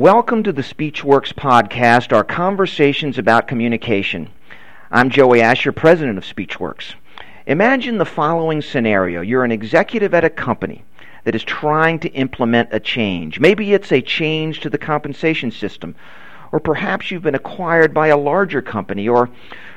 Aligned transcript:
Welcome 0.00 0.44
to 0.44 0.52
the 0.52 0.62
SpeechWorks 0.62 1.34
podcast, 1.34 2.16
our 2.16 2.24
conversations 2.24 3.18
about 3.18 3.46
communication. 3.46 4.30
I'm 4.90 5.10
Joey 5.10 5.42
Asher, 5.42 5.72
president 5.72 6.16
of 6.16 6.24
SpeechWorks. 6.24 6.94
Imagine 7.46 7.98
the 7.98 8.06
following 8.06 8.62
scenario 8.62 9.20
you're 9.20 9.44
an 9.44 9.52
executive 9.52 10.14
at 10.14 10.24
a 10.24 10.30
company 10.30 10.84
that 11.24 11.34
is 11.34 11.44
trying 11.44 11.98
to 11.98 12.08
implement 12.12 12.70
a 12.72 12.80
change. 12.80 13.40
Maybe 13.40 13.74
it's 13.74 13.92
a 13.92 14.00
change 14.00 14.60
to 14.60 14.70
the 14.70 14.78
compensation 14.78 15.50
system, 15.50 15.94
or 16.50 16.60
perhaps 16.60 17.10
you've 17.10 17.24
been 17.24 17.34
acquired 17.34 17.92
by 17.92 18.06
a 18.06 18.16
larger 18.16 18.62
company, 18.62 19.06
or 19.06 19.28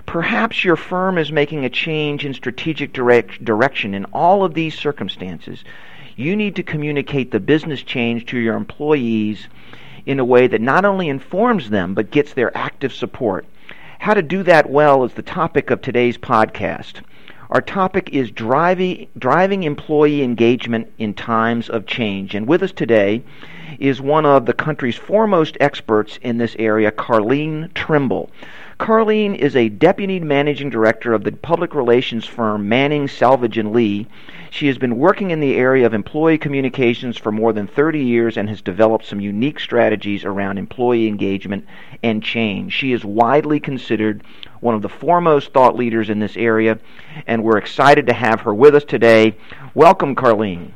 perhaps 0.05 0.63
your 0.63 0.77
firm 0.77 1.17
is 1.17 1.33
making 1.33 1.65
a 1.65 1.69
change 1.69 2.25
in 2.25 2.33
strategic 2.33 2.93
direct, 2.93 3.43
direction. 3.43 3.93
In 3.93 4.05
all 4.13 4.45
of 4.45 4.53
these 4.53 4.79
circumstances, 4.79 5.65
you 6.15 6.37
need 6.37 6.55
to 6.55 6.63
communicate 6.63 7.31
the 7.31 7.41
business 7.41 7.83
change 7.83 8.25
to 8.27 8.37
your 8.37 8.55
employees 8.55 9.49
in 10.05 10.19
a 10.19 10.25
way 10.25 10.47
that 10.47 10.61
not 10.61 10.85
only 10.85 11.09
informs 11.09 11.69
them 11.69 11.93
but 11.93 12.11
gets 12.11 12.33
their 12.33 12.55
active 12.57 12.93
support. 12.93 13.45
How 13.99 14.13
to 14.13 14.21
do 14.21 14.43
that 14.43 14.69
well 14.69 15.03
is 15.03 15.13
the 15.13 15.21
topic 15.21 15.69
of 15.69 15.81
today's 15.81 16.17
podcast. 16.17 17.01
Our 17.49 17.61
topic 17.61 18.09
is 18.11 18.31
driving, 18.31 19.07
driving 19.17 19.63
employee 19.63 20.23
engagement 20.23 20.91
in 20.97 21.13
times 21.13 21.69
of 21.69 21.85
change. 21.85 22.33
And 22.33 22.47
with 22.47 22.63
us 22.63 22.71
today 22.71 23.23
is 23.79 24.01
one 24.01 24.25
of 24.25 24.45
the 24.45 24.53
country's 24.53 24.95
foremost 24.95 25.55
experts 25.59 26.17
in 26.21 26.37
this 26.37 26.55
area, 26.57 26.91
Carleen 26.91 27.73
Trimble. 27.73 28.31
Carleen 28.83 29.33
is 29.33 29.55
a 29.55 29.69
deputy 29.69 30.19
managing 30.19 30.69
director 30.69 31.13
of 31.13 31.23
the 31.23 31.31
public 31.31 31.73
relations 31.73 32.25
firm 32.25 32.67
Manning 32.67 33.07
Selvage 33.07 33.57
and 33.57 33.71
Lee. 33.71 34.07
She 34.49 34.67
has 34.67 34.77
been 34.77 34.97
working 34.97 35.31
in 35.31 35.39
the 35.39 35.55
area 35.55 35.85
of 35.85 35.93
employee 35.93 36.37
communications 36.37 37.17
for 37.17 37.31
more 37.31 37.53
than 37.53 37.65
30 37.65 38.03
years 38.03 38.35
and 38.35 38.49
has 38.49 38.61
developed 38.61 39.05
some 39.05 39.21
unique 39.21 39.61
strategies 39.61 40.25
around 40.25 40.57
employee 40.57 41.07
engagement 41.07 41.65
and 42.03 42.21
change. 42.21 42.73
She 42.73 42.91
is 42.91 43.05
widely 43.05 43.61
considered 43.61 44.21
one 44.59 44.75
of 44.75 44.81
the 44.81 44.89
foremost 44.89 45.53
thought 45.53 45.77
leaders 45.77 46.09
in 46.09 46.19
this 46.19 46.35
area, 46.35 46.77
and 47.25 47.41
we're 47.41 47.59
excited 47.59 48.07
to 48.07 48.13
have 48.13 48.41
her 48.41 48.53
with 48.53 48.75
us 48.75 48.83
today. 48.83 49.37
Welcome, 49.73 50.13
Carleen. 50.13 50.73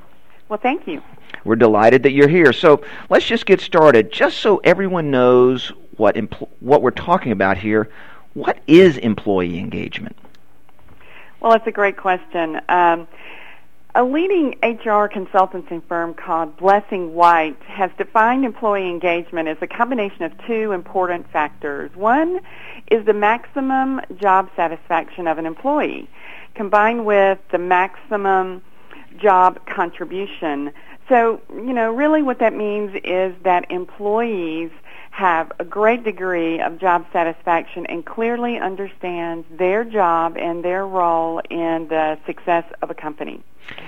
Well, 0.47 0.59
thank 0.59 0.87
you. 0.87 1.01
We're 1.43 1.57
delighted 1.57 2.03
that 2.03 2.13
you're 2.13 2.29
here. 2.29 2.53
So 2.53 2.83
let's 3.09 3.25
just 3.25 3.45
get 3.45 3.59
started. 3.59 4.13
Just 4.13 4.37
so 4.37 4.61
everyone 4.63 5.11
knows 5.11 5.73
what 5.97 6.15
empl- 6.15 6.49
what 6.59 6.81
we're 6.81 6.91
talking 6.91 7.31
about 7.31 7.57
here. 7.57 7.89
What 8.33 8.59
is 8.67 8.97
employee 8.97 9.57
engagement? 9.59 10.15
Well, 11.39 11.51
that's 11.51 11.67
a 11.67 11.71
great 11.71 11.97
question. 11.97 12.61
Um, 12.69 13.07
a 13.95 14.03
leading 14.03 14.49
HR 14.61 15.09
consultancy 15.09 15.81
firm 15.87 16.13
called 16.13 16.55
Blessing 16.57 17.15
White 17.15 17.59
has 17.63 17.89
defined 17.97 18.45
employee 18.45 18.89
engagement 18.89 19.47
as 19.47 19.57
a 19.61 19.65
combination 19.65 20.21
of 20.21 20.33
two 20.45 20.71
important 20.71 21.27
factors. 21.31 21.89
One 21.95 22.39
is 22.91 23.05
the 23.05 23.13
maximum 23.13 24.01
job 24.17 24.49
satisfaction 24.55 25.27
of 25.27 25.39
an 25.39 25.47
employee 25.47 26.07
combined 26.53 27.05
with 27.07 27.39
the 27.51 27.57
maximum 27.57 28.61
job 29.17 29.59
contribution. 29.65 30.71
So, 31.09 31.41
you 31.49 31.73
know, 31.73 31.91
really 31.91 32.21
what 32.21 32.39
that 32.39 32.53
means 32.53 32.95
is 33.03 33.33
that 33.43 33.71
employees 33.71 34.69
have 35.17 35.51
a 35.57 35.65
great 35.65 36.03
degree 36.03 36.61
of 36.61 36.77
job 36.77 37.03
satisfaction 37.11 37.87
and 37.87 38.05
clearly 38.05 38.59
understand 38.59 39.43
their 39.49 39.83
job 39.83 40.37
and 40.37 40.63
their 40.63 40.85
role 40.85 41.41
in 41.49 41.87
the 41.89 42.19
success 42.27 42.63
of 42.83 42.91
a 42.91 42.93
company. 42.93 43.41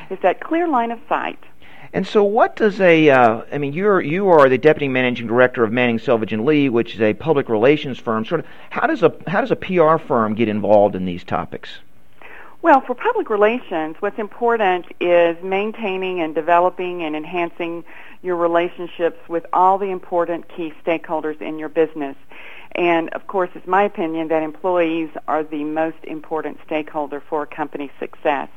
It's 0.09 0.23
that 0.23 0.41
clear 0.41 0.67
line 0.67 0.89
of 0.89 0.99
sight. 1.07 1.37
And 1.93 2.07
so, 2.07 2.23
what 2.23 2.55
does 2.55 2.81
a? 2.81 3.11
Uh, 3.11 3.43
I 3.51 3.59
mean, 3.59 3.73
you're 3.73 4.01
you 4.01 4.29
are 4.29 4.49
the 4.49 4.57
deputy 4.57 4.87
managing 4.87 5.27
director 5.27 5.63
of 5.63 5.71
Manning 5.71 5.99
Selvage 5.99 6.33
and 6.33 6.45
Lee, 6.45 6.67
which 6.67 6.95
is 6.95 7.01
a 7.01 7.13
public 7.13 7.47
relations 7.47 7.99
firm. 7.99 8.25
Sort 8.25 8.39
of, 8.39 8.47
how 8.71 8.87
does 8.87 9.03
a 9.03 9.13
how 9.27 9.41
does 9.41 9.51
a 9.51 9.55
PR 9.55 9.97
firm 9.97 10.33
get 10.33 10.47
involved 10.47 10.95
in 10.95 11.05
these 11.05 11.23
topics? 11.23 11.77
Well, 12.61 12.81
for 12.81 12.93
public 12.93 13.29
relations, 13.29 13.95
what's 14.01 14.19
important 14.19 14.85
is 14.99 15.41
maintaining 15.41 16.19
and 16.19 16.35
developing 16.35 17.03
and 17.03 17.15
enhancing 17.15 17.85
your 18.21 18.35
relationships 18.35 19.17
with 19.29 19.45
all 19.53 19.77
the 19.77 19.91
important 19.91 20.49
key 20.49 20.73
stakeholders 20.85 21.39
in 21.41 21.57
your 21.57 21.69
business. 21.69 22.17
And 22.73 23.09
of 23.11 23.27
course, 23.27 23.49
it's 23.55 23.65
my 23.65 23.83
opinion 23.83 24.27
that 24.27 24.43
employees 24.43 25.09
are 25.25 25.41
the 25.41 25.63
most 25.63 25.97
important 26.03 26.59
stakeholder 26.65 27.21
for 27.21 27.43
a 27.43 27.47
company's 27.47 27.91
success. 27.97 28.49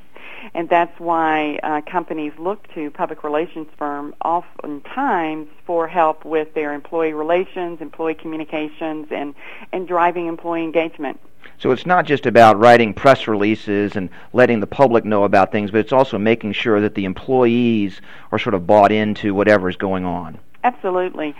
And 0.54 0.68
that's 0.68 0.98
why 0.98 1.58
uh, 1.62 1.80
companies 1.90 2.32
look 2.38 2.66
to 2.74 2.90
public 2.90 3.24
relations 3.24 3.68
firms 3.78 4.14
oftentimes 4.24 5.48
for 5.66 5.86
help 5.88 6.24
with 6.24 6.54
their 6.54 6.74
employee 6.74 7.12
relations, 7.12 7.80
employee 7.80 8.14
communications, 8.14 9.08
and, 9.10 9.34
and 9.72 9.86
driving 9.88 10.26
employee 10.26 10.64
engagement. 10.64 11.20
So 11.58 11.70
it's 11.70 11.86
not 11.86 12.06
just 12.06 12.26
about 12.26 12.58
writing 12.58 12.92
press 12.92 13.28
releases 13.28 13.96
and 13.96 14.10
letting 14.32 14.60
the 14.60 14.66
public 14.66 15.04
know 15.04 15.24
about 15.24 15.52
things, 15.52 15.70
but 15.70 15.78
it's 15.78 15.92
also 15.92 16.18
making 16.18 16.52
sure 16.52 16.80
that 16.80 16.94
the 16.94 17.04
employees 17.04 18.00
are 18.32 18.38
sort 18.38 18.54
of 18.54 18.66
bought 18.66 18.90
into 18.90 19.34
whatever 19.34 19.68
is 19.68 19.76
going 19.76 20.04
on. 20.04 20.38
Absolutely. 20.64 21.34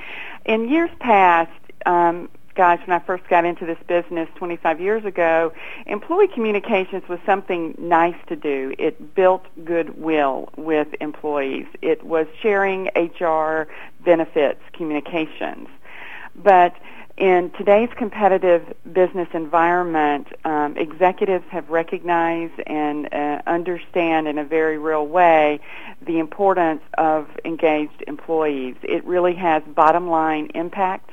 In 0.45 0.69
years 0.69 0.91
past, 1.01 1.51
um, 1.87 2.29
gosh, 2.55 2.81
when 2.87 2.95
I 2.95 3.05
first 3.05 3.27
got 3.29 3.45
into 3.45 3.67
this 3.67 3.79
business 3.87 4.29
25 4.37 4.81
years 4.81 5.05
ago, 5.05 5.53
employee 5.87 6.29
communications 6.29 7.09
was 7.09 7.19
something 7.25 7.75
nice 7.79 8.17
to 8.29 8.37
do. 8.37 8.75
It 8.79 9.15
built 9.15 9.45
goodwill 9.65 10.51
with 10.57 10.89
employees. 11.01 11.67
It 11.81 12.05
was 12.05 12.27
sharing 12.41 12.91
HR 12.97 13.69
benefits 14.05 14.61
communications. 14.73 15.69
But 16.35 16.75
in 17.17 17.51
today's 17.51 17.91
competitive 17.97 18.75
business 18.91 19.29
environment, 19.35 20.29
um, 20.45 20.77
executives 20.79 21.45
have 21.51 21.69
recognized 21.69 22.59
and 22.67 23.13
uh, 23.13 23.43
understand 23.47 24.27
in 24.29 24.39
a 24.39 24.45
very 24.45 24.79
real 24.79 25.07
way 25.07 25.61
the 26.01 26.19
importance 26.19 26.83
of 26.97 27.29
engaged 27.45 28.03
employees. 28.07 28.77
It 28.83 29.05
really 29.05 29.35
has 29.35 29.63
bottom 29.63 30.09
line 30.09 30.51
impact, 30.55 31.11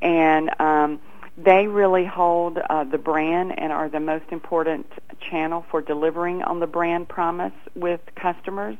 and 0.00 0.50
um, 0.60 1.00
they 1.36 1.66
really 1.66 2.04
hold 2.04 2.58
uh, 2.58 2.84
the 2.84 2.98
brand 2.98 3.58
and 3.58 3.72
are 3.72 3.88
the 3.88 4.00
most 4.00 4.24
important 4.30 4.86
channel 5.20 5.64
for 5.70 5.82
delivering 5.82 6.42
on 6.42 6.60
the 6.60 6.66
brand 6.66 7.08
promise 7.08 7.52
with 7.74 8.00
customers. 8.14 8.76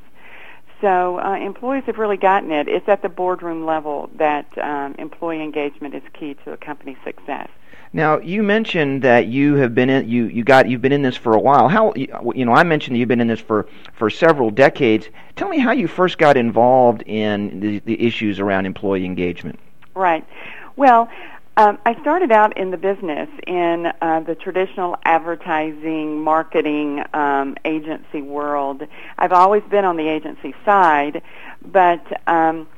So 0.81 1.19
uh, 1.19 1.37
employees 1.37 1.85
have 1.87 1.99
really 1.99 2.19
gotten 2.19 2.51
it. 2.51 2.69
It's 2.69 2.89
at 2.89 3.03
the 3.03 3.09
boardroom 3.09 3.65
level 3.65 4.11
that 4.17 4.47
um, 4.59 4.95
employee 4.99 5.43
engagement 5.43 5.95
is 5.95 6.03
key 6.13 6.35
to 6.45 6.53
a 6.53 6.57
company's 6.57 6.99
success. 7.03 7.49
Now, 7.93 8.19
you 8.19 8.43
mentioned 8.43 9.03
that 9.03 9.27
you 9.27 9.55
have 9.55 9.75
been 9.75 9.89
in 9.89 10.09
you 10.09 10.27
you 10.27 10.45
got 10.45 10.69
you've 10.69 10.83
been 10.83 10.93
in 10.93 11.03
this 11.03 11.17
for 11.17 11.35
a 11.35 11.41
while. 11.41 11.69
How 11.69 11.95
you 11.95 12.45
know? 12.45 12.53
I 12.53 12.63
mentioned 12.63 12.95
that 12.95 12.99
you've 12.99 13.09
been 13.09 13.21
in 13.21 13.29
this 13.29 13.41
for 13.41 13.67
for 13.95 14.11
several 14.11 14.51
decades. 14.51 15.09
Tell 15.37 15.49
me 15.49 15.59
how 15.59 15.73
you 15.73 15.89
first 15.89 16.19
got 16.19 16.37
involved 16.37 17.03
in 17.07 17.61
the, 17.61 17.79
the 17.81 18.07
issues 18.07 18.39
around 18.39 18.67
employee 18.67 19.07
engagement. 19.07 19.59
Right. 19.95 20.27
Well, 20.77 21.09
um, 21.57 21.79
I 21.87 21.99
started 22.03 22.31
out 22.31 22.59
in 22.59 22.71
the 22.71 22.77
business 22.77 23.31
in 23.47 23.91
uh, 24.03 24.21
the 24.21 24.35
traditional 24.35 24.99
advertising 25.05 26.23
marketing 26.23 27.03
um, 27.15 27.57
agency 27.65 28.21
world. 28.21 28.83
I've 29.17 29.33
always 29.33 29.63
been 29.71 29.87
on 29.87 29.97
the 29.97 30.07
agency 30.07 30.55
side, 30.67 31.23
but 31.65 32.05
um, 32.29 32.69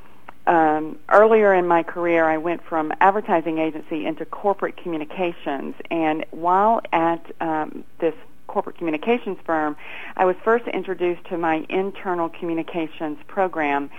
um, 0.47 0.97
earlier 1.09 1.53
in 1.55 1.67
my 1.67 1.83
career, 1.83 2.25
I 2.25 2.39
went 2.39 2.65
from 2.65 2.93
advertising 3.01 3.59
agency 3.59 4.07
into 4.07 4.25
corporate 4.25 4.77
communications. 4.77 5.75
And 5.91 6.25
while 6.31 6.81
at 6.93 7.27
um, 7.41 7.83
this 7.99 8.15
corporate 8.47 8.79
communications 8.79 9.39
firm, 9.45 9.77
I 10.17 10.25
was 10.25 10.37
first 10.45 10.69
introduced 10.69 11.25
to 11.31 11.37
my 11.37 11.67
internal 11.69 12.29
communications 12.29 13.19
program. 13.27 13.91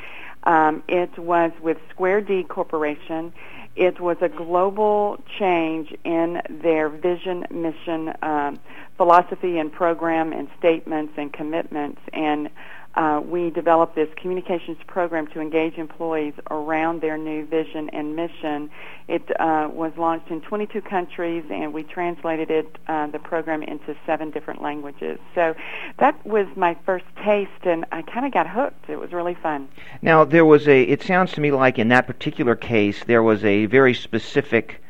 Um, 0.43 0.83
it 0.87 1.17
was 1.17 1.51
with 1.61 1.77
Square 1.91 2.21
D 2.21 2.43
Corporation 2.43 3.33
it 3.79 4.01
was 4.01 4.17
a 4.21 4.27
global 4.27 5.23
change 5.39 5.95
in 6.03 6.41
their 6.49 6.89
vision, 6.89 7.45
mission, 7.49 8.13
um, 8.21 8.59
philosophy, 8.97 9.57
and 9.57 9.71
program, 9.71 10.33
and 10.33 10.49
statements 10.57 11.13
and 11.15 11.31
commitments. 11.31 12.01
And 12.11 12.49
uh, 12.99 13.21
we 13.21 13.49
developed 13.49 13.95
this 13.95 14.09
communications 14.17 14.77
program 14.85 15.25
to 15.25 15.39
engage 15.39 15.77
employees 15.77 16.33
around 16.51 17.01
their 17.01 17.17
new 17.17 17.45
vision 17.45 17.89
and 17.91 18.13
mission. 18.13 18.69
It 19.07 19.23
uh, 19.39 19.69
was 19.71 19.93
launched 19.95 20.29
in 20.29 20.41
22 20.41 20.81
countries, 20.81 21.45
and 21.49 21.73
we 21.73 21.83
translated 21.83 22.51
it, 22.51 22.77
uh, 22.89 23.07
the 23.07 23.19
program, 23.19 23.63
into 23.63 23.95
seven 24.05 24.31
different 24.31 24.61
languages. 24.61 25.17
So 25.33 25.55
that 25.99 26.25
was 26.25 26.45
my 26.57 26.75
first 26.85 27.05
taste, 27.23 27.63
and 27.63 27.85
I 27.93 28.01
kind 28.01 28.25
of 28.25 28.33
got 28.33 28.49
hooked. 28.49 28.89
It 28.89 28.99
was 28.99 29.13
really 29.13 29.35
fun. 29.35 29.69
Now, 30.01 30.25
there 30.25 30.45
was 30.45 30.67
a, 30.67 30.81
it 30.83 31.01
sounds 31.01 31.31
to 31.33 31.41
me 31.41 31.51
like 31.51 31.79
in 31.79 31.87
that 31.87 32.05
particular 32.05 32.57
case, 32.57 33.05
there 33.05 33.23
was 33.23 33.45
a 33.45 33.65
very 33.67 33.93
specific 33.93 34.83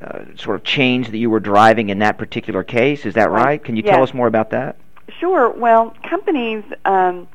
uh, 0.00 0.20
sort 0.36 0.54
of 0.54 0.62
change 0.62 1.08
that 1.08 1.18
you 1.18 1.30
were 1.30 1.40
driving 1.40 1.88
in 1.88 1.98
that 1.98 2.16
particular 2.16 2.62
case. 2.62 3.04
Is 3.04 3.14
that 3.14 3.28
right? 3.28 3.44
right? 3.44 3.64
Can 3.64 3.74
you 3.74 3.82
yes. 3.84 3.92
tell 3.92 4.04
us 4.04 4.14
more 4.14 4.28
about 4.28 4.50
that? 4.50 4.76
Sure. 5.08 5.50
Well, 5.50 5.94
companies, 6.08 6.62
um, 6.84 7.28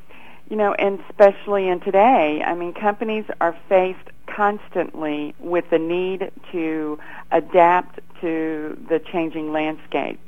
you 0.48 0.56
know, 0.56 0.74
and 0.74 1.00
especially 1.10 1.68
in 1.68 1.80
today, 1.80 2.42
I 2.44 2.54
mean, 2.54 2.72
companies 2.72 3.24
are 3.40 3.56
faced 3.68 3.98
constantly 4.26 5.34
with 5.38 5.68
the 5.70 5.78
need 5.78 6.30
to 6.52 6.98
adapt 7.32 8.00
to 8.20 8.78
the 8.88 9.00
changing 9.12 9.52
landscape. 9.52 10.20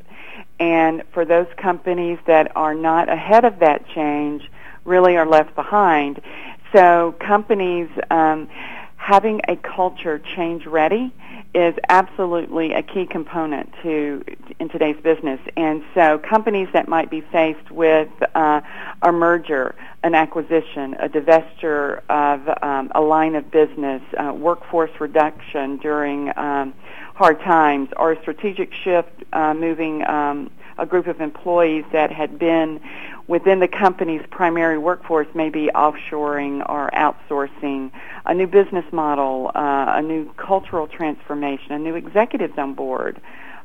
And 0.58 1.02
for 1.12 1.24
those 1.24 1.46
companies 1.56 2.18
that 2.26 2.54
are 2.56 2.74
not 2.74 3.08
ahead 3.08 3.44
of 3.44 3.58
that 3.60 3.86
change, 3.88 4.50
really 4.84 5.16
are 5.16 5.26
left 5.26 5.54
behind. 5.54 6.20
So 6.72 7.14
companies 7.20 7.88
um, 8.10 8.48
having 8.96 9.40
a 9.48 9.56
culture 9.56 10.18
change 10.18 10.66
ready 10.66 11.12
is 11.56 11.74
absolutely 11.88 12.74
a 12.74 12.82
key 12.82 13.06
component 13.06 13.72
to 13.82 14.22
in 14.60 14.68
today's 14.68 15.00
business. 15.02 15.40
And 15.56 15.82
so 15.94 16.18
companies 16.18 16.68
that 16.74 16.86
might 16.86 17.10
be 17.10 17.22
faced 17.22 17.70
with 17.70 18.10
uh, 18.34 18.60
a 19.00 19.10
merger, 19.10 19.74
an 20.02 20.14
acquisition, 20.14 20.94
a 21.00 21.08
divestiture 21.08 22.02
of 22.10 22.46
um, 22.62 22.92
a 22.94 23.00
line 23.00 23.34
of 23.34 23.50
business, 23.50 24.02
uh, 24.18 24.34
workforce 24.34 24.90
reduction 25.00 25.78
during 25.78 26.30
um, 26.36 26.74
hard 27.14 27.40
times, 27.40 27.88
or 27.96 28.12
a 28.12 28.20
strategic 28.20 28.74
shift 28.74 29.24
uh, 29.32 29.54
moving 29.54 30.06
um, 30.06 30.50
a 30.76 30.84
group 30.84 31.06
of 31.06 31.22
employees 31.22 31.86
that 31.92 32.12
had 32.12 32.38
been 32.38 32.80
within 33.28 33.58
the 33.58 33.68
company's 33.68 34.22
primary 34.30 34.78
workforce, 34.78 35.26
maybe 35.34 35.68
offshoring 35.74 36.68
or 36.68 36.90
outsourcing, 36.90 37.90
a 38.24 38.34
new 38.34 38.46
business 38.46 38.84
model, 38.92 39.50
uh, 39.54 39.94
a 39.96 40.02
new 40.02 40.32
cultural 40.34 40.86
transformation, 40.86 41.72
a 41.72 41.78
new 41.78 41.96
executives 41.96 42.54
on 42.56 42.74
board. 42.74 43.20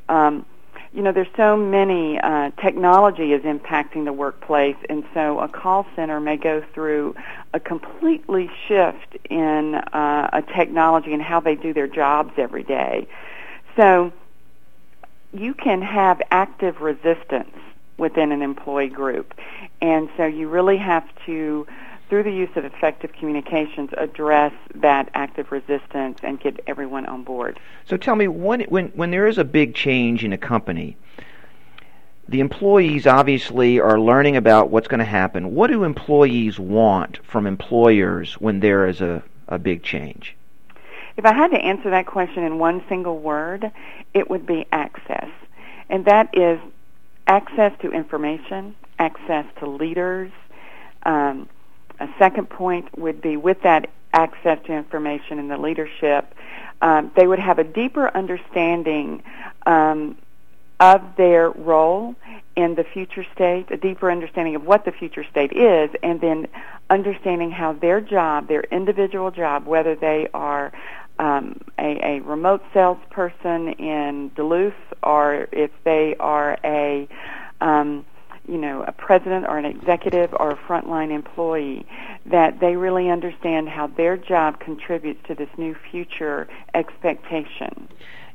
Um, 0.09 0.45
you 0.93 1.01
know, 1.01 1.13
there's 1.13 1.27
so 1.37 1.55
many, 1.55 2.19
uh, 2.19 2.51
technology 2.61 3.31
is 3.31 3.43
impacting 3.43 4.03
the 4.03 4.11
workplace, 4.11 4.75
and 4.89 5.05
so 5.13 5.39
a 5.39 5.47
call 5.47 5.85
center 5.95 6.19
may 6.19 6.35
go 6.35 6.61
through 6.73 7.15
a 7.53 7.59
completely 7.59 8.49
shift 8.67 9.15
in 9.29 9.75
uh, 9.75 10.29
a 10.33 10.41
technology 10.41 11.13
and 11.13 11.21
how 11.21 11.39
they 11.39 11.55
do 11.55 11.73
their 11.73 11.87
jobs 11.87 12.33
every 12.37 12.63
day. 12.63 13.07
So 13.77 14.11
you 15.31 15.53
can 15.53 15.81
have 15.81 16.21
active 16.29 16.81
resistance 16.81 17.55
within 18.01 18.31
an 18.31 18.41
employee 18.41 18.89
group. 18.89 19.33
And 19.79 20.09
so 20.17 20.25
you 20.25 20.49
really 20.49 20.77
have 20.77 21.07
to, 21.27 21.67
through 22.09 22.23
the 22.23 22.31
use 22.31 22.49
of 22.55 22.65
effective 22.65 23.13
communications, 23.13 23.91
address 23.95 24.51
that 24.75 25.09
active 25.13 25.51
resistance 25.51 26.19
and 26.23 26.39
get 26.39 26.59
everyone 26.65 27.05
on 27.05 27.23
board. 27.23 27.59
So 27.85 27.97
tell 27.97 28.15
me, 28.15 28.27
when, 28.27 28.61
when, 28.61 28.87
when 28.87 29.11
there 29.11 29.27
is 29.27 29.37
a 29.37 29.43
big 29.43 29.75
change 29.75 30.23
in 30.23 30.33
a 30.33 30.37
company, 30.37 30.97
the 32.27 32.39
employees 32.39 33.05
obviously 33.05 33.79
are 33.79 33.99
learning 33.99 34.35
about 34.35 34.71
what's 34.71 34.87
going 34.87 34.99
to 34.99 35.05
happen. 35.05 35.53
What 35.53 35.69
do 35.69 35.83
employees 35.83 36.59
want 36.59 37.23
from 37.23 37.45
employers 37.45 38.33
when 38.41 38.61
there 38.61 38.87
is 38.87 38.99
a, 39.01 39.21
a 39.47 39.59
big 39.59 39.83
change? 39.83 40.35
If 41.17 41.25
I 41.25 41.35
had 41.35 41.51
to 41.51 41.57
answer 41.57 41.91
that 41.91 42.07
question 42.07 42.43
in 42.43 42.57
one 42.57 42.83
single 42.89 43.19
word, 43.19 43.71
it 44.15 44.27
would 44.29 44.47
be 44.47 44.65
access. 44.71 45.29
And 45.89 46.05
that 46.05 46.29
is 46.33 46.59
access 47.27 47.73
to 47.81 47.91
information, 47.91 48.75
access 48.99 49.45
to 49.59 49.67
leaders. 49.67 50.31
Um, 51.03 51.49
a 51.99 52.07
second 52.17 52.49
point 52.49 52.97
would 52.97 53.21
be 53.21 53.37
with 53.37 53.61
that 53.63 53.89
access 54.13 54.59
to 54.65 54.73
information 54.73 55.39
and 55.39 55.49
the 55.49 55.57
leadership, 55.57 56.33
um, 56.81 57.11
they 57.15 57.27
would 57.27 57.39
have 57.39 57.59
a 57.59 57.63
deeper 57.63 58.09
understanding 58.15 59.23
um, 59.65 60.17
of 60.79 61.15
their 61.15 61.51
role 61.51 62.15
in 62.55 62.75
the 62.75 62.83
future 62.83 63.25
state, 63.35 63.67
a 63.69 63.77
deeper 63.77 64.11
understanding 64.11 64.55
of 64.55 64.65
what 64.65 64.83
the 64.83 64.91
future 64.91 65.23
state 65.23 65.53
is, 65.53 65.91
and 66.01 66.19
then 66.19 66.47
understanding 66.89 67.51
how 67.51 67.71
their 67.73 68.01
job, 68.01 68.47
their 68.47 68.63
individual 68.71 69.31
job, 69.31 69.65
whether 69.65 69.95
they 69.95 70.27
are 70.33 70.71
um, 71.19 71.59
a, 71.77 72.17
a 72.17 72.19
remote 72.21 72.63
salesperson 72.73 73.69
in 73.73 74.31
Duluth 74.35 74.73
or 75.03 75.47
if 75.51 75.71
they 75.83 76.15
are 76.19 76.57
a 76.63 77.07
um, 77.59 78.05
you 78.47 78.57
know, 78.57 78.83
a 78.83 78.91
president 78.91 79.45
or 79.47 79.57
an 79.57 79.65
executive 79.65 80.33
or 80.33 80.51
a 80.51 80.57
frontline 80.57 81.13
employee, 81.13 81.85
that 82.25 82.59
they 82.59 82.75
really 82.75 83.09
understand 83.09 83.69
how 83.69 83.87
their 83.87 84.17
job 84.17 84.59
contributes 84.59 85.19
to 85.27 85.35
this 85.35 85.49
new 85.57 85.75
future 85.91 86.47
expectation. 86.73 87.87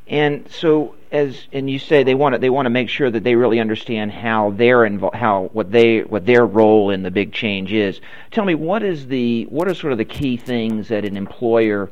And 0.09 0.49
so, 0.49 0.95
as 1.11 1.49
and 1.53 1.69
you 1.69 1.81
say, 1.81 2.05
they 2.05 2.15
want 2.15 2.35
to 2.35 2.39
they 2.39 2.51
want 2.51 2.67
to 2.67 2.71
make 2.71 2.89
sure 2.89 3.11
that 3.11 3.25
they 3.25 3.35
really 3.35 3.59
understand 3.59 4.13
how 4.13 4.53
their 4.53 4.79
invo- 4.79 5.13
how 5.13 5.51
what 5.53 5.73
they 5.73 6.03
what 6.03 6.25
their 6.25 6.47
role 6.47 6.91
in 6.91 7.03
the 7.03 7.11
big 7.11 7.33
change 7.33 7.73
is. 7.73 8.01
Tell 8.31 8.45
me, 8.45 8.55
what 8.55 8.85
is 8.85 9.09
the 9.09 9.45
what 9.47 9.67
are 9.67 9.75
sort 9.75 9.93
of 9.93 9.99
the 9.99 10.05
key 10.05 10.37
things 10.37 10.89
that 10.89 11.05
an 11.05 11.17
employer 11.17 11.91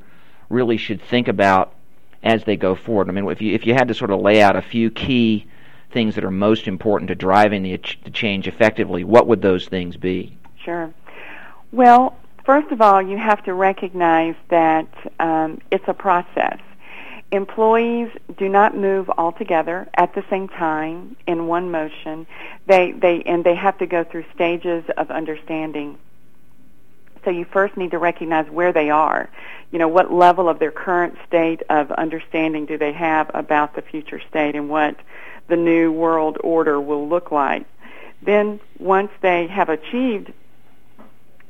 really 0.49 0.77
should 0.77 1.03
think 1.03 1.29
about 1.29 1.75
as 2.23 2.45
they 2.45 2.57
go 2.57 2.75
forward? 2.75 3.09
I 3.09 3.13
mean, 3.13 3.29
if 3.29 3.41
you 3.41 3.55
if 3.55 3.67
you 3.67 3.75
had 3.75 3.89
to 3.89 3.95
sort 3.95 4.11
of 4.11 4.21
lay 4.21 4.43
out 4.43 4.57
a 4.57 4.63
few 4.63 4.91
key 4.91 5.47
things 5.93 6.17
that 6.17 6.25
are 6.25 6.31
most 6.31 6.67
important 6.67 7.09
to 7.09 7.15
driving 7.15 7.63
the, 7.63 7.81
the 8.03 8.11
change 8.11 8.49
effectively, 8.49 9.05
what 9.05 9.27
would 9.27 9.41
those 9.41 9.67
things 9.69 9.97
be? 9.97 10.37
Sure. 10.65 10.93
Well, 11.73 12.17
first 12.45 12.71
of 12.73 12.81
all, 12.81 13.01
you 13.01 13.17
have 13.17 13.43
to 13.45 13.55
recognize 13.55 14.35
that 14.49 14.89
um, 15.21 15.61
it's 15.71 15.85
a 15.87 15.95
process. 15.95 16.59
Employees 17.31 18.11
do 18.37 18.49
not 18.49 18.77
move 18.77 19.11
all 19.11 19.33
together 19.33 19.89
at 19.95 20.15
the 20.15 20.25
same 20.31 20.49
time 20.49 21.17
in 21.27 21.47
one 21.47 21.71
motion. 21.71 22.27
They 22.67 22.93
they 22.93 23.23
and 23.25 23.43
they 23.43 23.57
have 23.57 23.79
to 23.79 23.87
go 23.87 24.05
through 24.05 24.25
stages 24.35 24.85
of 24.97 25.11
understanding. 25.11 25.99
So 27.25 27.31
you 27.31 27.45
first 27.45 27.77
need 27.77 27.93
to 27.93 27.99
recognize 27.99 28.49
where 28.51 28.73
they 28.73 28.91
are. 28.91 29.29
You 29.71 29.79
know, 29.79 29.89
what 29.89 30.13
level 30.13 30.49
of 30.49 30.59
their 30.59 30.71
current 30.71 31.17
state 31.27 31.63
of 31.69 31.91
understanding 31.93 32.67
do 32.67 32.79
they 32.79 32.93
have 32.93 33.31
about 33.35 33.75
the 33.75 33.83
future 33.83 34.21
state 34.29 34.55
and 34.55 34.69
what 34.69 34.97
the 35.49 35.57
new 35.57 35.93
world 35.93 36.39
order 36.43 36.81
will 36.81 37.09
look 37.09 37.31
like. 37.31 37.67
Then 38.23 38.61
once 38.79 39.11
they 39.21 39.47
have 39.49 39.69
achieved 39.69 40.33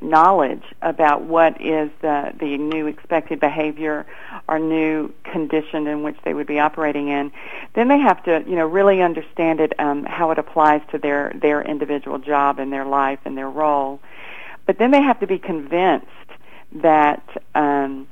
knowledge 0.00 0.62
about 0.82 1.22
what 1.22 1.60
is 1.60 1.90
the, 2.02 2.32
the 2.38 2.58
new 2.58 2.86
expected 2.86 3.40
behavior 3.40 4.06
or 4.48 4.58
new 4.58 5.12
condition 5.24 5.86
in 5.86 6.02
which 6.02 6.16
they 6.24 6.34
would 6.34 6.46
be 6.46 6.58
operating 6.58 7.08
in, 7.08 7.32
then 7.74 7.88
they 7.88 7.98
have 7.98 8.22
to, 8.24 8.44
you 8.46 8.56
know, 8.56 8.66
really 8.66 9.00
understand 9.00 9.60
it, 9.60 9.72
um, 9.80 10.04
how 10.04 10.30
it 10.30 10.38
applies 10.38 10.82
to 10.90 10.98
their, 10.98 11.32
their 11.40 11.62
individual 11.62 12.18
job 12.18 12.58
and 12.58 12.72
their 12.72 12.84
life 12.84 13.20
and 13.24 13.36
their 13.36 13.48
role. 13.48 14.00
But 14.66 14.78
then 14.78 14.90
they 14.90 15.02
have 15.02 15.20
to 15.20 15.26
be 15.26 15.38
convinced 15.38 16.06
that 16.82 17.22
um, 17.54 18.06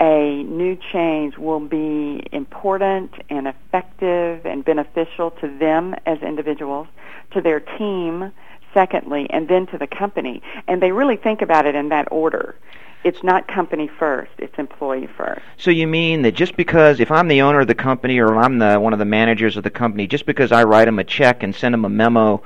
a 0.00 0.42
new 0.42 0.76
change 0.92 1.38
will 1.38 1.60
be 1.60 2.26
important 2.32 3.12
and 3.30 3.46
effective 3.46 4.44
and 4.44 4.64
beneficial 4.64 5.30
to 5.32 5.48
them 5.58 5.94
as 6.04 6.20
individuals, 6.20 6.86
to 7.32 7.40
their 7.40 7.60
team, 7.60 8.32
secondly, 8.74 9.26
and 9.30 9.48
then 9.48 9.66
to 9.68 9.78
the 9.78 9.86
company. 9.86 10.42
And 10.68 10.82
they 10.82 10.92
really 10.92 11.16
think 11.16 11.40
about 11.40 11.66
it 11.66 11.74
in 11.74 11.88
that 11.88 12.08
order. 12.10 12.56
It's 13.04 13.22
not 13.22 13.46
company 13.46 13.88
first, 13.98 14.32
it's 14.38 14.58
employee 14.58 15.06
first. 15.06 15.42
So 15.58 15.70
you 15.70 15.86
mean 15.86 16.22
that 16.22 16.34
just 16.34 16.56
because 16.56 16.98
if 16.98 17.10
I'm 17.10 17.28
the 17.28 17.40
owner 17.40 17.60
of 17.60 17.68
the 17.68 17.74
company 17.74 18.18
or 18.18 18.36
I'm 18.36 18.58
the 18.58 18.80
one 18.80 18.92
of 18.92 18.98
the 18.98 19.04
managers 19.04 19.56
of 19.56 19.62
the 19.62 19.70
company, 19.70 20.08
just 20.08 20.26
because 20.26 20.50
I 20.50 20.64
write 20.64 20.86
them 20.86 20.98
a 20.98 21.04
check 21.04 21.44
and 21.44 21.54
send 21.54 21.72
them 21.72 21.84
a 21.84 21.88
memo 21.88 22.42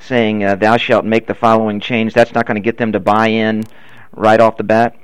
saying 0.00 0.44
uh, 0.44 0.56
thou 0.56 0.76
shalt 0.76 1.04
make 1.04 1.26
the 1.26 1.34
following 1.34 1.80
change, 1.80 2.14
that's 2.14 2.34
not 2.34 2.46
going 2.46 2.56
to 2.56 2.60
get 2.60 2.78
them 2.78 2.92
to 2.92 3.00
buy 3.00 3.28
in 3.28 3.64
right 4.12 4.40
off 4.40 4.56
the 4.56 4.64
bat? 4.64 4.96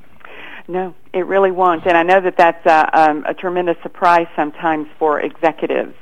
No, 0.69 0.95
it 1.13 1.27
really 1.27 1.53
won't. 1.53 1.87
And 1.87 1.97
I 1.97 2.03
know 2.03 2.21
that 2.21 2.37
that's 2.37 2.65
a, 2.67 2.99
um, 2.99 3.25
a 3.27 3.35
tremendous 3.35 3.77
surprise 3.83 4.27
sometimes 4.35 4.89
for 4.99 5.21
executives 5.21 5.95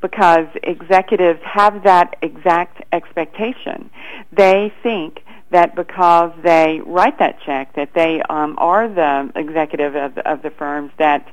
because 0.00 0.46
executives 0.62 1.40
have 1.42 1.82
that 1.84 2.16
exact 2.22 2.82
expectation. 2.92 3.90
They 4.32 4.72
think 4.82 5.22
that 5.50 5.74
because 5.74 6.32
they 6.42 6.80
write 6.84 7.18
that 7.18 7.40
check, 7.44 7.74
that 7.74 7.94
they 7.94 8.22
um, 8.28 8.56
are 8.58 8.88
the 8.88 9.32
executive 9.34 9.96
of, 9.96 10.18
of 10.18 10.42
the 10.42 10.50
firms, 10.50 10.92
that 10.98 11.26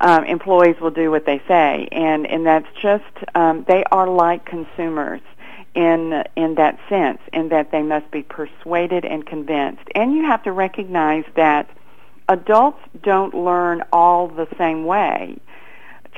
um, 0.00 0.24
employees 0.24 0.76
will 0.80 0.90
do 0.90 1.10
what 1.10 1.26
they 1.26 1.42
say, 1.46 1.88
and 1.92 2.26
and 2.26 2.46
that's 2.46 2.68
just 2.80 3.04
um, 3.34 3.64
they 3.68 3.84
are 3.90 4.08
like 4.08 4.46
consumers 4.46 5.20
in 5.74 6.24
in 6.36 6.56
that 6.56 6.78
sense, 6.88 7.20
in 7.32 7.48
that 7.50 7.70
they 7.70 7.82
must 7.82 8.10
be 8.10 8.22
persuaded 8.22 9.04
and 9.04 9.24
convinced, 9.26 9.82
and 9.94 10.14
you 10.14 10.24
have 10.24 10.42
to 10.44 10.52
recognize 10.52 11.24
that 11.36 11.68
adults 12.28 12.80
don't 13.02 13.34
learn 13.34 13.82
all 13.92 14.28
the 14.28 14.46
same 14.56 14.84
way. 14.84 15.36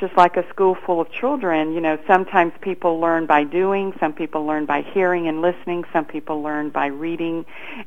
Just 0.01 0.17
like 0.17 0.37
a 0.37 0.49
school 0.49 0.75
full 0.75 1.01
of 1.01 1.13
children, 1.13 1.75
you 1.75 1.81
know, 1.81 1.97
sometimes 2.07 2.53
people 2.61 2.99
learn 2.99 3.27
by 3.27 3.45
doing, 3.45 3.93
some 4.01 4.13
people 4.13 4.45
learn 4.47 4.67
by 4.67 4.83
hearing 4.83 5.29
and 5.29 5.43
listening, 5.43 5.85
some 5.93 6.05
people 6.05 6.43
learn 6.43 6.71
by 6.71 6.87
reading, 6.87 7.45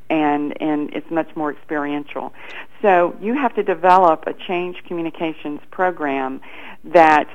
and, 0.09 0.59
and 0.61 0.93
it's 0.93 1.09
much 1.11 1.35
more 1.35 1.51
experiential. 1.51 2.31
So 2.81 3.17
you 3.19 3.33
have 3.33 3.53
to 3.55 3.63
develop 3.63 4.27
a 4.27 4.33
change 4.33 4.83
communications 4.85 5.59
program 5.71 6.41
that 6.85 7.27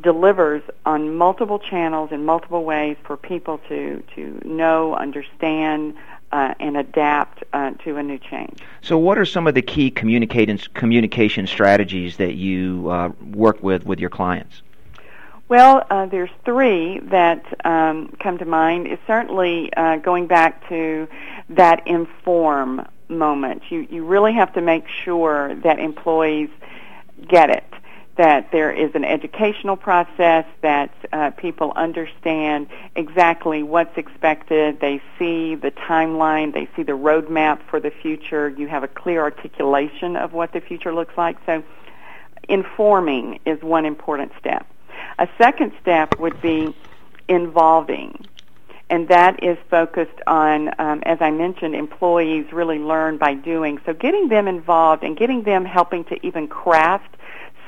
delivers 0.00 0.62
on 0.86 1.16
multiple 1.16 1.58
channels 1.58 2.10
in 2.12 2.24
multiple 2.24 2.64
ways 2.64 2.96
for 3.04 3.16
people 3.16 3.58
to, 3.68 4.02
to 4.14 4.40
know, 4.44 4.94
understand, 4.94 5.94
uh, 6.32 6.54
and 6.60 6.76
adapt 6.76 7.42
uh, 7.52 7.72
to 7.84 7.96
a 7.96 8.02
new 8.02 8.18
change. 8.18 8.60
So, 8.82 8.96
what 8.96 9.18
are 9.18 9.24
some 9.24 9.46
of 9.46 9.54
the 9.54 9.62
key 9.62 9.90
communication 9.90 11.46
strategies 11.46 12.16
that 12.18 12.34
you 12.34 12.88
uh, 12.88 13.10
work 13.32 13.62
with 13.62 13.84
with 13.84 13.98
your 13.98 14.10
clients? 14.10 14.62
Well, 15.48 15.84
uh, 15.90 16.06
there's 16.06 16.30
three 16.44 17.00
that 17.00 17.44
um, 17.66 18.14
come 18.20 18.38
to 18.38 18.44
mind. 18.44 18.86
It's 18.86 19.02
certainly 19.08 19.72
uh, 19.76 19.96
going 19.96 20.28
back 20.28 20.68
to 20.68 21.08
that 21.48 21.84
inform 21.88 22.86
moment. 23.08 23.62
You 23.70 23.88
you 23.90 24.04
really 24.04 24.32
have 24.34 24.52
to 24.52 24.60
make 24.60 24.86
sure 24.86 25.56
that 25.56 25.80
employees 25.80 26.50
get 27.28 27.50
it 27.50 27.64
that 28.20 28.52
there 28.52 28.70
is 28.70 28.94
an 28.94 29.02
educational 29.02 29.78
process, 29.78 30.44
that 30.60 30.92
uh, 31.10 31.30
people 31.30 31.72
understand 31.74 32.66
exactly 32.94 33.62
what's 33.62 33.96
expected. 33.96 34.78
They 34.78 35.00
see 35.18 35.54
the 35.54 35.70
timeline, 35.70 36.52
they 36.52 36.68
see 36.76 36.82
the 36.82 36.92
roadmap 36.92 37.60
for 37.70 37.80
the 37.80 37.90
future. 37.90 38.50
You 38.50 38.68
have 38.68 38.84
a 38.84 38.88
clear 38.88 39.22
articulation 39.22 40.16
of 40.16 40.34
what 40.34 40.52
the 40.52 40.60
future 40.60 40.92
looks 40.92 41.16
like. 41.16 41.38
So, 41.46 41.64
informing 42.46 43.40
is 43.46 43.62
one 43.62 43.86
important 43.86 44.32
step. 44.38 44.66
A 45.18 45.26
second 45.38 45.72
step 45.80 46.18
would 46.18 46.42
be 46.42 46.76
involving. 47.26 48.26
And 48.90 49.08
that 49.08 49.42
is 49.42 49.56
focused 49.70 50.20
on, 50.26 50.68
um, 50.78 51.02
as 51.06 51.22
I 51.22 51.30
mentioned, 51.30 51.74
employees 51.74 52.52
really 52.52 52.80
learn 52.80 53.16
by 53.16 53.32
doing. 53.32 53.80
So 53.86 53.94
getting 53.94 54.28
them 54.28 54.46
involved 54.46 55.04
and 55.04 55.16
getting 55.16 55.44
them 55.44 55.64
helping 55.64 56.04
to 56.06 56.26
even 56.26 56.48
craft 56.48 57.16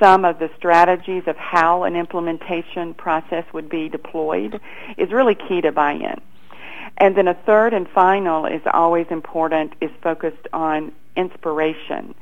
some 0.02 0.25
of 0.25 0.40
the 0.40 0.50
strategies 0.56 1.23
of 1.28 1.37
how 1.37 1.85
an 1.85 1.94
implementation 1.94 2.92
process 2.94 3.44
would 3.52 3.68
be 3.68 3.88
deployed 3.88 4.61
is 4.97 5.12
really 5.12 5.37
key 5.37 5.61
to 5.61 5.71
buy-in. 5.71 6.21
And 6.97 7.16
then 7.16 7.28
a 7.28 7.35
third 7.35 7.73
and 7.73 7.88
final 7.88 8.47
is 8.47 8.62
always 8.73 9.06
important 9.11 9.75
is 9.80 9.90
focused 10.02 10.49
on 10.52 10.92
inspiration. 11.16 12.14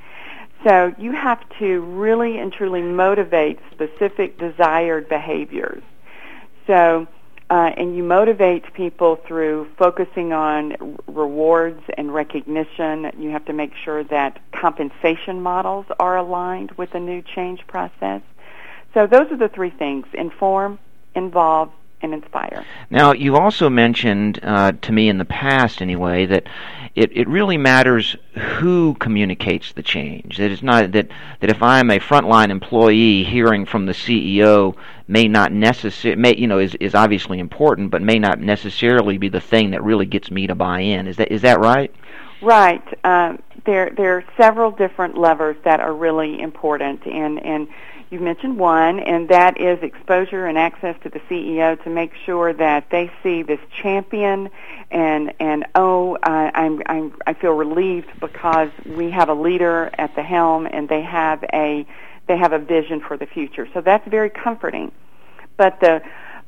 So 0.67 0.95
you 0.99 1.13
have 1.13 1.41
to 1.59 1.81
really 1.81 2.39
and 2.39 2.53
truly 2.53 2.83
motivate 2.83 3.59
specific 3.71 4.39
desired 4.39 5.09
behaviors. 5.09 5.83
So 6.67 7.07
uh, 7.51 7.73
and 7.77 7.97
you 7.97 8.05
motivate 8.05 8.73
people 8.75 9.17
through 9.27 9.69
focusing 9.77 10.33
on 10.33 10.97
rewards 11.09 11.83
and 11.99 12.15
recognition. 12.15 13.11
You 13.19 13.31
have 13.31 13.45
to 13.47 13.53
make 13.53 13.73
sure 13.75 14.05
that 14.05 14.39
compensation 14.53 15.43
models 15.43 15.87
are 15.99 16.17
aligned 16.17 16.71
with 16.73 16.93
the 16.93 17.01
new 17.01 17.23
change 17.23 17.67
process. 17.67 18.23
So 18.95 19.09
those 19.09 19.33
are 19.33 19.37
the 19.37 19.49
three 19.49 19.71
things: 19.71 20.07
inform, 20.15 20.79
involve, 21.17 21.73
and 22.03 22.15
inspire. 22.15 22.65
Now, 22.89 23.13
you 23.13 23.37
also 23.37 23.69
mentioned 23.69 24.41
uh, 24.43 24.73
to 24.83 24.93
me 24.93 25.09
in 25.09 25.19
the 25.19 25.25
past, 25.25 25.83
anyway, 25.83 26.27
that 26.27 26.47
it, 26.95 27.17
it 27.17 27.29
really 27.29 27.57
matters 27.57 28.17
who 28.35 28.95
communicates 28.95 29.73
the 29.73 29.83
change. 29.83 30.39
That 30.39 30.51
it's 30.51 30.63
not 30.63 30.93
that 30.93 31.09
that 31.41 31.51
if 31.51 31.63
I'm 31.63 31.91
a 31.91 31.99
frontline 31.99 32.51
employee, 32.51 33.25
hearing 33.25 33.67
from 33.67 33.87
the 33.87 33.93
CEO 33.93 34.77
may 35.11 35.27
not 35.27 35.53
necessarily, 35.53 36.41
you 36.41 36.47
know, 36.47 36.59
is 36.59 36.75
is 36.77 36.95
obviously 36.95 37.39
important, 37.39 37.91
but 37.91 38.01
may 38.01 38.19
not 38.19 38.41
necessarily 38.41 39.19
be 39.19 39.29
the 39.29 39.41
thing 39.41 39.71
that 39.73 39.83
really 39.83 40.07
gets 40.07 40.31
me 40.31 40.47
to 40.47 40.55
buy 40.55 40.81
in. 40.81 41.07
Is 41.07 41.17
that 41.17 41.33
is 41.33 41.43
that 41.43 41.61
right? 41.61 41.95
Right. 42.41 42.83
Um, 43.05 43.43
there 43.67 43.91
there 43.91 44.17
are 44.17 44.25
several 44.37 44.71
different 44.71 45.19
levers 45.19 45.57
that 45.65 45.81
are 45.81 45.93
really 45.93 46.41
important, 46.41 47.07
and 47.07 47.45
and 47.45 47.69
you 48.11 48.19
mentioned 48.19 48.59
one, 48.59 49.01
and 49.01 49.29
that 49.29 49.61
is 49.61 49.83
exposure 49.83 50.47
and 50.47 50.59
access 50.59 50.97
to 51.03 51.09
the 51.09 51.21
CEO 51.21 51.83
to 51.85 51.91
make 51.91 52.13
sure 52.27 52.53
that 52.53 52.91
they 52.91 53.11
see 53.23 53.43
this 53.43 53.61
champion 53.83 54.49
and 54.91 55.33
and 55.39 55.67
oh, 55.75 56.17
uh, 56.23 56.51
I'm 56.55 56.83
I'm 56.87 57.15
I 57.27 57.35
feel 57.35 57.53
relieved 57.53 58.09
because 58.21 58.71
we 58.85 59.11
have 59.11 59.29
a 59.29 59.35
leader 59.35 59.91
at 59.99 60.15
the 60.15 60.23
helm 60.23 60.67
and 60.67 60.89
they 60.89 61.03
have 61.03 61.45
a 61.53 61.87
they 62.31 62.37
have 62.37 62.53
a 62.53 62.61
vision 62.61 63.01
for 63.01 63.17
the 63.17 63.27
future. 63.27 63.67
So 63.75 63.81
that's 63.81 64.07
very 64.07 64.31
comforting. 64.31 64.93
But 65.57 65.81
the 65.81 66.01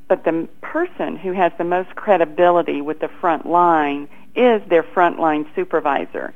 but 0.07 0.25
the 0.25 0.49
person 0.61 1.17
who 1.17 1.33
has 1.33 1.51
the 1.59 1.65
most 1.65 1.97
credibility 1.97 2.81
with 2.81 3.01
the 3.01 3.09
front 3.09 3.47
line 3.47 4.09
is 4.37 4.63
their 4.69 4.85
frontline 4.85 5.45
supervisor. 5.57 6.35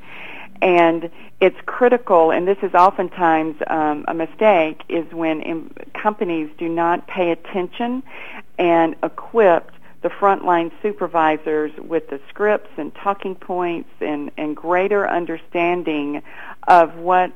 And 0.62 1.11
it's 1.41 1.57
critical, 1.67 2.33
and 2.33 2.49
this 2.49 2.57
is 2.62 2.75
oftentimes 2.75 3.57
um, 3.67 4.05
a 4.09 4.15
mistake, 4.15 4.83
is 4.88 5.05
when 5.12 5.71
companies 5.93 6.49
do 6.59 6.69
not 6.69 7.07
pay 7.07 7.31
attention 7.31 8.03
and 8.59 8.97
equip 9.03 9.71
the 10.03 10.09
frontline 10.09 10.73
supervisors 10.83 11.73
with 11.79 12.09
the 12.09 12.19
scripts 12.31 12.71
and 12.79 12.95
talking 12.95 13.35
points 13.35 13.91
and, 14.00 14.31
and 14.38 14.57
greater 14.57 15.09
understanding 15.09 16.23
of 16.67 16.97
what 16.97 17.33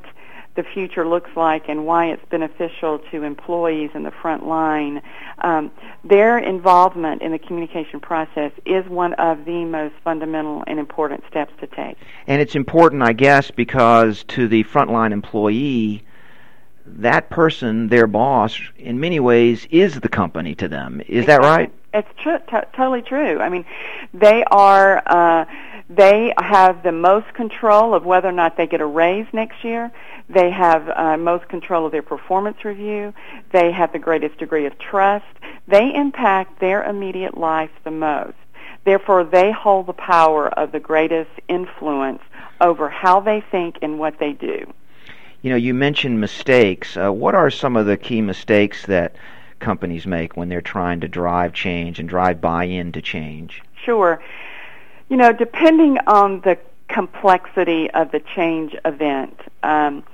the 0.61 0.69
future 0.75 1.09
looks 1.09 1.31
like 1.37 1.69
and 1.69 1.87
why 1.87 2.07
it's 2.07 2.25
beneficial 2.31 2.99
to 3.11 3.23
employees 3.23 3.91
in 3.95 4.03
the 4.03 4.11
front 4.11 4.47
line. 4.47 5.01
Um, 5.39 5.71
their 6.05 6.39
involvement 6.39 7.23
in 7.23 7.33
the 7.33 7.39
communication 7.39 8.01
process 8.01 8.53
is 8.67 8.87
one 8.89 9.15
of 9.15 9.45
the 9.47 9.65
most 9.65 9.95
fundamental 10.05 10.63
and 10.67 10.79
important 10.79 11.25
steps 11.31 11.53
to 11.61 11.67
take. 11.67 11.97
And 12.27 12.43
it's 12.43 12.55
important, 12.55 13.03
I 13.03 13.15
guess, 13.15 13.51
because 13.51 14.25
to 14.25 14.49
the 14.49 14.65
frontline 14.65 15.13
employee, 15.13 16.05
that 16.85 17.31
person, 17.31 17.89
their 17.89 18.07
boss, 18.07 18.61
in 18.77 19.01
many 19.01 19.19
ways 19.21 19.67
is 19.71 20.01
the 20.01 20.09
company 20.09 20.55
to 20.57 20.69
them. 20.69 21.01
Is 21.03 21.21
exactly. 21.21 21.27
that 21.27 21.41
right? 21.41 21.73
It's 21.95 22.09
tr- 22.23 22.51
t- 22.51 22.67
totally 22.77 23.03
true. 23.03 23.41
I 23.41 23.49
mean, 23.49 23.65
they 24.13 24.45
are. 24.51 25.03
Uh, 25.07 25.45
they 25.91 26.33
have 26.39 26.85
the 26.85 26.93
most 26.93 27.35
control 27.35 27.95
of 27.95 28.05
whether 28.05 28.29
or 28.29 28.33
not 28.33 28.57
they 28.57 28.69
get 28.69 28.81
a 28.81 28.87
raise 28.87 29.27
next 29.33 29.65
year. 29.65 29.91
They 30.29 30.49
have 30.51 30.89
uh, 30.89 31.17
most 31.17 31.49
control 31.49 31.85
of 31.85 31.91
their 31.91 32.03
performance 32.03 32.65
review. 32.65 33.13
They 33.51 33.73
have 33.73 33.93
the 33.93 33.99
greatest 33.99 34.39
degree 34.39 34.67
of 34.67 34.79
trust. 34.79 35.27
They 35.67 35.93
impact 35.93 36.61
their 36.61 36.85
immediate 36.85 37.37
life 37.37 37.73
the 37.83 37.91
most. 37.91 38.37
Therefore, 38.85 39.25
they 39.25 39.51
hold 39.51 39.87
the 39.87 39.93
power 39.93 40.49
of 40.49 40.71
the 40.71 40.79
greatest 40.79 41.31
influence 41.49 42.23
over 42.61 42.89
how 42.89 43.19
they 43.19 43.43
think 43.51 43.79
and 43.83 43.99
what 43.99 44.21
they 44.21 44.33
do. 44.33 44.73
You 45.43 45.51
know, 45.51 45.57
you 45.57 45.75
mentioned 45.75 46.21
mistakes. 46.21 46.97
Uh, 46.97 47.11
what 47.11 47.35
are 47.35 47.51
some 47.51 47.77
of 47.77 47.87
the 47.87 47.97
key 47.97 48.23
mistakes 48.23 48.87
that 48.87 49.17
companies 49.59 50.07
make 50.07 50.37
when 50.37 50.49
they're 50.49 50.61
trying 50.61 51.01
to 51.01 51.09
drive 51.09 51.53
change 51.53 51.99
and 51.99 52.09
drive 52.09 52.41
buy-in 52.41 52.93
to 52.93 53.03
change? 53.03 53.61
Sure. 53.85 54.23
You 55.11 55.17
know, 55.17 55.33
depending 55.33 55.99
on 56.07 56.41
the 56.43 56.57
complexity 56.89 57.91
of 57.91 58.13
the 58.13 58.21
change 58.37 58.77
event, 58.85 59.39
um, 59.65 60.05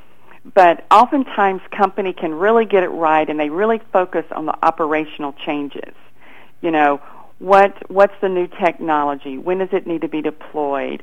but 0.54 0.86
oftentimes 0.90 1.60
company 1.70 2.14
can 2.14 2.32
really 2.32 2.64
get 2.64 2.82
it 2.82 2.88
right 2.88 3.28
and 3.28 3.38
they 3.38 3.50
really 3.50 3.80
focus 3.92 4.24
on 4.30 4.46
the 4.46 4.56
operational 4.64 5.34
changes. 5.44 5.94
You 6.62 6.70
know, 6.70 7.02
what 7.38 7.90
what's 7.90 8.14
the 8.22 8.30
new 8.30 8.46
technology? 8.46 9.36
When 9.36 9.58
does 9.58 9.68
it 9.72 9.86
need 9.86 10.00
to 10.00 10.08
be 10.08 10.22
deployed? 10.22 11.02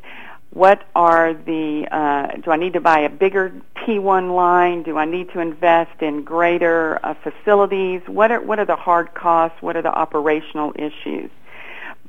What 0.49 0.87
are 0.95 1.35
the 1.35 1.87
uh, 1.91 2.37
do 2.37 2.49
I 2.49 2.57
need 2.57 2.73
to 2.73 2.81
buy 2.81 3.01
a 3.01 3.09
bigger 3.09 3.53
T1 3.77 4.35
line? 4.35 4.81
Do 4.81 4.97
I 4.97 5.05
need 5.05 5.29
to 5.33 5.39
invest 5.39 6.01
in 6.01 6.23
greater 6.23 6.99
uh, 7.05 7.13
facilities? 7.13 8.01
What 8.07 8.31
are 8.31 8.41
what 8.41 8.57
are 8.57 8.65
the 8.65 8.75
hard 8.75 9.13
costs? 9.13 9.61
What 9.61 9.77
are 9.77 9.83
the 9.83 9.93
operational 9.93 10.73
issues? 10.75 11.29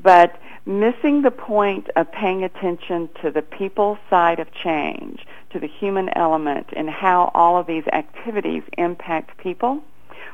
But 0.03 0.41
missing 0.67 1.23
the 1.23 1.31
point 1.31 1.89
of 1.97 2.11
paying 2.11 2.43
attention 2.43 3.09
to 3.23 3.31
the 3.31 3.43
people 3.43 3.99
side 4.09 4.39
of 4.39 4.49
change 4.53 5.27
to 5.51 5.61
the 5.61 5.67
human 5.67 6.09
element 6.17 6.67
and 6.75 6.89
how 6.89 7.31
all 7.35 7.59
of 7.59 7.67
these 7.67 7.85
activities 7.93 8.63
impact 8.79 9.37
people, 9.39 9.83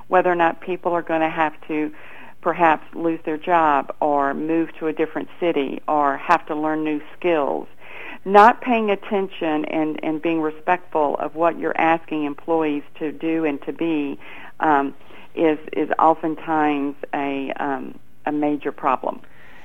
whether 0.08 0.30
or 0.30 0.36
not 0.36 0.60
people 0.60 0.92
are 0.92 1.02
going 1.02 1.20
to 1.20 1.28
have 1.28 1.52
to 1.66 1.92
perhaps 2.40 2.84
lose 2.94 3.20
their 3.24 3.36
job 3.36 3.94
or 4.00 4.32
move 4.32 4.70
to 4.78 4.86
a 4.86 4.92
different 4.92 5.28
city 5.38 5.80
or 5.86 6.16
have 6.16 6.46
to 6.46 6.54
learn 6.54 6.84
new 6.84 7.00
skills. 7.18 7.68
Not 8.24 8.60
paying 8.60 8.90
attention 8.90 9.64
and, 9.66 9.98
and 10.02 10.22
being 10.22 10.40
respectful 10.40 11.16
of 11.18 11.34
what 11.34 11.58
you're 11.58 11.78
asking 11.78 12.24
employees 12.24 12.82
to 12.98 13.12
do 13.12 13.44
and 13.44 13.60
to 13.62 13.72
be 13.72 14.18
um, 14.60 14.94
is 15.34 15.58
is 15.72 15.88
oftentimes 15.98 16.96
a 17.14 17.52
um, 17.52 17.98
a 18.26 18.32
major 18.32 18.72
problem. 18.72 19.20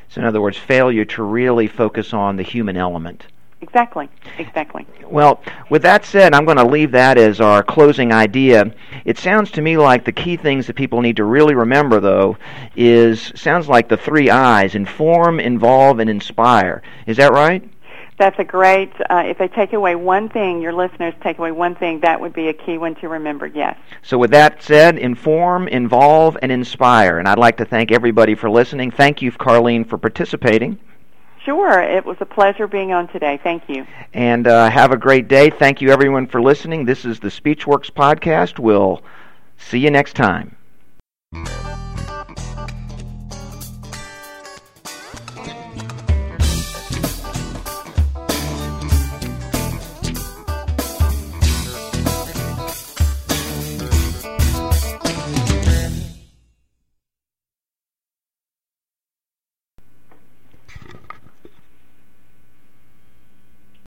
So, 0.09 0.21
in 0.21 0.27
other 0.27 0.41
words, 0.41 0.57
failure 0.57 1.05
to 1.05 1.23
really 1.23 1.67
focus 1.67 2.13
on 2.13 2.35
the 2.35 2.43
human 2.43 2.77
element. 2.77 3.25
Exactly. 3.61 4.09
Exactly. 4.37 4.85
Well, 5.09 5.41
with 5.69 5.81
that 5.83 6.05
said, 6.05 6.33
I'm 6.33 6.45
going 6.45 6.57
to 6.57 6.65
leave 6.65 6.91
that 6.91 7.17
as 7.17 7.41
our 7.41 7.63
closing 7.63 8.11
idea. 8.13 8.71
It 9.05 9.17
sounds 9.17 9.49
to 9.51 9.61
me 9.61 9.77
like 9.77 10.05
the 10.05 10.11
key 10.11 10.37
things 10.37 10.67
that 10.67 10.75
people 10.75 11.01
need 11.01 11.17
to 11.17 11.23
really 11.23 11.55
remember, 11.55 11.99
though, 11.99 12.37
is 12.75 13.31
sounds 13.35 13.67
like 13.67 13.87
the 13.87 13.97
three 13.97 14.29
I's: 14.29 14.75
inform, 14.75 15.39
involve, 15.39 15.99
and 15.99 16.09
inspire. 16.09 16.83
Is 17.07 17.17
that 17.17 17.31
right? 17.31 17.67
That's 18.17 18.39
a 18.39 18.45
great. 18.45 18.93
Uh, 19.09 19.23
if 19.25 19.37
they 19.37 19.49
take 19.49 19.73
away 19.73 19.95
one 19.95 20.29
thing, 20.29 20.61
your 20.61 20.71
listeners 20.71 21.13
take 21.21 21.37
away 21.37 21.51
one 21.51 21.75
thing, 21.75 21.99
that 22.01 22.19
would 22.21 22.33
be 22.33 22.47
a 22.47 22.53
key 22.53 22.77
one 22.77 22.95
to 22.95 23.09
remember. 23.09 23.45
Yes. 23.45 23.77
So, 24.03 24.17
with 24.17 24.31
that 24.31 24.63
said, 24.63 24.97
inform, 24.97 25.67
involve, 25.67 26.37
and 26.41 26.51
inspire. 26.51 27.19
And 27.19 27.27
I'd 27.27 27.37
like 27.37 27.57
to 27.57 27.65
thank 27.65 27.91
everybody 27.91 28.33
for 28.35 28.49
listening. 28.49 28.91
Thank 28.91 29.21
you, 29.21 29.31
Carleen, 29.33 29.87
for 29.87 29.97
participating. 29.97 30.79
Sure. 31.43 31.79
It 31.79 32.05
was 32.05 32.17
a 32.21 32.25
pleasure 32.25 32.67
being 32.67 32.93
on 32.93 33.07
today. 33.09 33.39
Thank 33.43 33.63
you. 33.67 33.85
And 34.13 34.47
uh, 34.47 34.69
have 34.69 34.91
a 34.91 34.97
great 34.97 35.27
day. 35.27 35.49
Thank 35.49 35.81
you, 35.81 35.91
everyone, 35.91 36.25
for 36.25 36.41
listening. 36.41 36.85
This 36.85 37.05
is 37.05 37.19
the 37.19 37.29
Speechworks 37.29 37.91
Podcast. 37.91 38.59
We'll 38.59 39.03
see 39.57 39.79
you 39.79 39.91
next 39.91 40.15
time. 40.15 40.55